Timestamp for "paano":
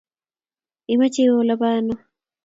1.61-1.93